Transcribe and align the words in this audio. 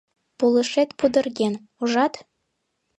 —Пулышет 0.37 0.89
пудырген, 0.97 1.53
ужат? 1.81 2.13